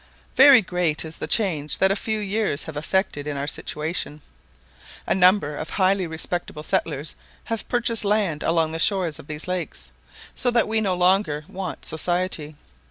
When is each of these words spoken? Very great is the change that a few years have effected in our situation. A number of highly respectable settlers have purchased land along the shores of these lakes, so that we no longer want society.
Very 0.35 0.63
great 0.63 1.05
is 1.05 1.17
the 1.17 1.27
change 1.27 1.77
that 1.77 1.91
a 1.91 1.95
few 1.95 2.17
years 2.19 2.63
have 2.63 2.75
effected 2.75 3.27
in 3.27 3.37
our 3.37 3.45
situation. 3.45 4.21
A 5.05 5.13
number 5.13 5.55
of 5.55 5.69
highly 5.69 6.07
respectable 6.07 6.63
settlers 6.63 7.13
have 7.43 7.69
purchased 7.69 8.03
land 8.03 8.41
along 8.41 8.71
the 8.71 8.79
shores 8.79 9.19
of 9.19 9.27
these 9.27 9.47
lakes, 9.47 9.91
so 10.35 10.49
that 10.49 10.67
we 10.67 10.81
no 10.81 10.95
longer 10.95 11.45
want 11.47 11.85
society. 11.85 12.55